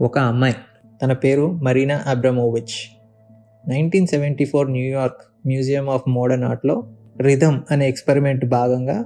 [0.00, 0.54] ఒక అమ్మాయి.
[1.02, 3.00] తన పేరు Marina Abramovic.
[3.68, 6.82] Nineteen seventy four New York museum of modern ఆర్ట్లో
[7.20, 9.04] rhythm అనే ఎక్స్పెరిమెంట్ భాగంగా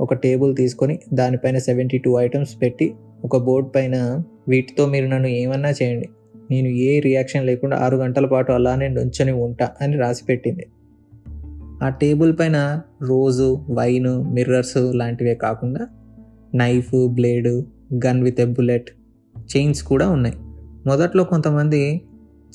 [0.00, 5.70] ఒక టేబుల్ తీసుకొని దానిపైన సెవెంటీ టూ ఐటమ్స్ పెట్టి ఒక బోర్డ్ పైన వీటితో మీరు నన్ను ఏమన్నా
[5.70, 6.08] చేయండి.
[6.50, 10.66] నేను ఏ రియాక్షన్ లేకుండా ఆరు గంటల పాటు అలానే నుంచొని ఉంటా అని రాసి పెట్టింది.
[11.82, 15.86] ఆ టేబుల్ పైన రోజు వైన్ మిర్రర్స్ లాంటివే కాకుండా
[16.54, 17.66] knife blade
[18.06, 18.90] gun with a bullet
[19.56, 20.34] chains కూడా ఉన్నాయి.
[20.86, 22.00] మొదట్లో కొంతమంది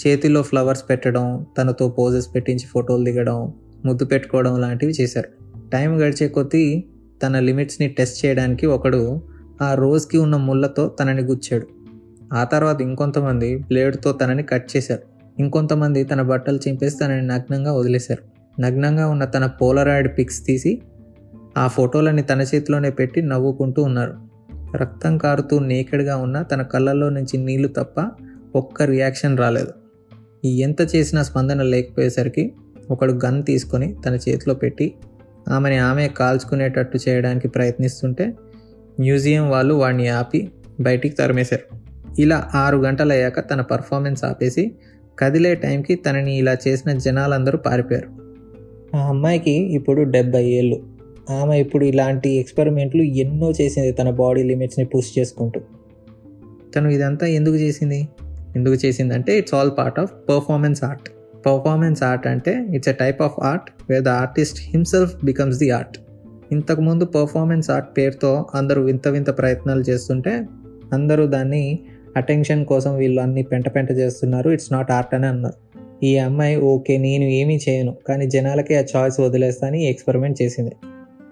[0.08, 3.54] చేతిలో ఫ్లవర్స్ పెట్టడం తనతో పోజెస్ పెట్టించి ఫోటోలు దిగడం
[3.85, 5.30] ముద్దు పెట్టుకోవడం లాంటివి చేశారు.
[5.73, 6.84] టైం గడిచే కొద్దీ
[7.23, 9.21] తన లిమిట్స్ని టెస్ట్ చేయడానికి ఒకడు
[9.62, 11.68] ఆ రోజుకి ఉన్న ముళ్ళతో తనని గుచ్చాడు.
[12.34, 15.02] ఆ తర్వాత ఇంకొంతమంది బ్లేడ్తో తనని కట్ చేశారు.
[15.40, 18.35] ఇంకొంతమంది తన బట్టలు చింపేసి తనని నగ్నంగా వదిలేశారు.
[18.62, 20.82] నగ్నంగా ఉన్న తన పోలరాయిడ్ పిక్స్ తీసి
[21.57, 24.34] ఆ ఫోటోలని తన చేతిలోనే పెట్టి నవ్వుకుంటూ ఉన్నారు.
[24.76, 28.12] రక్తం కారుతూ నేకెడ్గా ఉన్న తన కళ్ళల్లో నుంచి నీళ్ళు తప్ప
[28.55, 29.72] ఒక్క రియాక్షన్ రాలేదు.
[30.48, 32.54] ఎంత చేసినా స్పందన లేకపోయేసరికి
[32.91, 34.94] ఒకడు గన్ తీసుకొని తన చేతిలో పెట్టి
[35.49, 38.34] ఆమెని ఆమె కాల్చుకునేటట్టు చేయడానికి ప్రయత్నిస్తుంటే
[38.99, 41.85] మ్యూజియం వాళ్ళు వాడిని ఆపి బయటికి తరిమేశారు.
[42.22, 44.76] ఇలా ఆరు గంటలయ్యాక తన పర్ఫార్మెన్స్ ఆపేసి
[45.20, 48.26] కదిలే టైంకి తనని ఇలా చేసిన జనాలందరూ పారిపోయారు.
[48.98, 50.95] ఆ అమ్మాయికి ఇప్పుడు డెబ్బై ఏళ్ళు.
[51.29, 55.62] ఆమె ఇప్పుడు ఇలాంటి ఎక్స్పెరిమెంట్లు ఎన్నో చేసింది తన బాడీ లిమిట్స్ని పుష్ చేసుకుంటూ.
[56.76, 58.07] తను ఇదంతా ఎందుకు చేసింది?
[58.55, 61.09] ఎందుకు చేసిందంటే it's all part of performance art
[61.45, 65.97] performance art అంటే it's a type of art where the artist himself becomes the art
[66.51, 70.45] ఇంతకుముందు పర్ఫార్మెన్స్ ఆర్ట్ పేరుతో అందరూ వింత వింత ప్రయత్నాలు చేస్తుంటే
[70.94, 71.79] అందరూ దాన్ని
[72.17, 75.66] అటెన్షన్ కోసం వీళ్ళు అన్ని పెంట పెంట చేస్తున్నారు ఇట్స్ నాట్ ఆర్ట్ అని అన్నారు.
[76.06, 80.72] ఈ అమ్మాయి ఓకే నేను ఏమీ చేయను కానీ జనాలకి ఆ చాయిస్ వదిలేస్తా అని ఎక్స్పెరిమెంట్ చేసింది.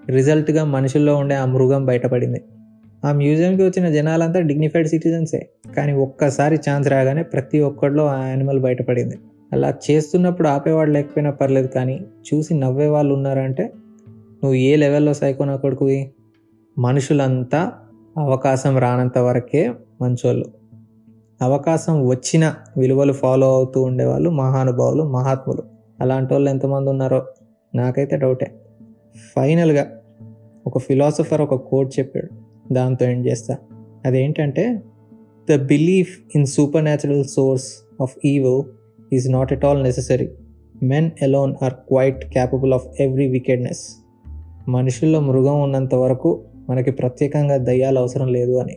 [0.08, 2.44] రిజల్ట్గా మనుషుల్లో ఉండే ఆ మృగం బయటపడింది.
[3.04, 5.48] ఆ మ్యూజియంకి వచ్చిన జనాలంతా డిగ్నిఫైడ్ సిటిజన్సే.
[5.76, 9.18] కానీ ఒక్కసారి ఛాన్స్ రాగానే ప్రతి ఒక్కడిలో ఆ యానిమల్ బయటపడింది.
[9.52, 12.00] అలా చేస్తున్నప్పుడు ఆపేవాడు లేకపోయినా పర్లేదు కానీ
[12.34, 13.62] చూసి నవ్వే వాళ్ళు ఉన్నారంటే
[14.14, 16.10] నువ్వు ఏ లెవెల్లో సైకోనా కొడుకువి
[16.78, 17.72] మనుషులంతా
[18.18, 19.72] అవకాశం రానంత వరకే
[20.02, 20.44] మంచోళ్ళు.
[21.42, 25.62] అవకాశం వచ్చిన విలువలు ఫాలో అవుతూ ఉండేవాళ్ళు మహానుభావులు మహాత్ములు.
[26.00, 27.26] అలాంటి వాళ్ళు ఎంతమంది ఉన్నారో
[27.74, 28.54] నాకైతే డౌటే.
[29.16, 30.00] ఫైనల్గా
[30.66, 32.28] ఒక ఫిలాసఫర్ ఒక కోట్ చెప్పాడు.
[32.72, 33.56] దాంతో ఎండ్ చేస్తా?
[34.06, 34.82] అదేంటంటే
[35.50, 36.46] the belief in
[36.82, 38.64] supernatural source of evil
[39.12, 40.30] is not at all necessary.
[40.82, 44.04] Men alone are quite capable of every wickedness.
[44.68, 48.76] మనుషుల్లో మృగం ఉన్నంత వరకు మనకి ప్రత్యేకంగా దయ్యాలు అవసరం లేదు అని.